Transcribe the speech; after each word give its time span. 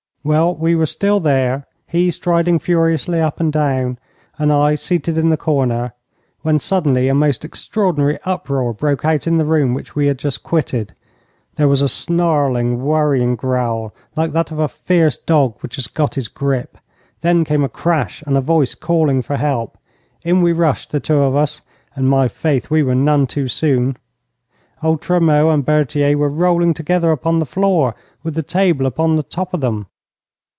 Well, 0.23 0.53
we 0.53 0.75
were 0.75 0.85
still 0.85 1.19
there, 1.19 1.65
he 1.87 2.11
striding 2.11 2.59
furiously 2.59 3.19
up 3.19 3.39
and 3.39 3.51
down, 3.51 3.97
and 4.37 4.53
I 4.53 4.75
seated 4.75 5.17
in 5.17 5.29
the 5.31 5.35
corner, 5.35 5.93
when 6.43 6.59
suddenly 6.59 7.07
a 7.07 7.15
most 7.15 7.43
extraordinary 7.43 8.19
uproar 8.23 8.71
broke 8.71 9.03
out 9.03 9.25
in 9.25 9.37
the 9.37 9.45
room 9.45 9.73
which 9.73 9.95
we 9.95 10.05
had 10.05 10.19
just 10.19 10.43
quitted. 10.43 10.93
There 11.55 11.67
was 11.67 11.81
a 11.81 11.89
snarling, 11.89 12.83
worrying 12.83 13.35
growl, 13.35 13.95
like 14.15 14.31
that 14.33 14.51
of 14.51 14.59
a 14.59 14.67
fierce 14.67 15.17
dog 15.17 15.55
which 15.61 15.77
has 15.77 15.87
got 15.87 16.13
his 16.13 16.27
grip. 16.27 16.77
Then 17.21 17.43
came 17.43 17.63
a 17.63 17.67
crash 17.67 18.21
and 18.21 18.37
a 18.37 18.41
voice 18.41 18.75
calling 18.75 19.23
for 19.23 19.37
help. 19.37 19.75
In 20.23 20.43
we 20.43 20.53
rushed, 20.53 20.91
the 20.91 20.99
two 20.99 21.17
of 21.17 21.35
us, 21.35 21.63
and, 21.95 22.07
my 22.07 22.27
faith, 22.27 22.69
we 22.69 22.83
were 22.83 22.93
none 22.93 23.25
too 23.25 23.47
soon. 23.47 23.97
Old 24.83 25.01
Tremeau 25.01 25.49
and 25.49 25.65
Berthier 25.65 26.15
were 26.15 26.29
rolling 26.29 26.75
together 26.75 27.09
upon 27.09 27.39
the 27.39 27.43
floor, 27.43 27.95
with 28.21 28.35
the 28.35 28.43
table 28.43 28.85
upon 28.85 29.15
the 29.15 29.23
top 29.23 29.51
of 29.51 29.61
them. 29.61 29.87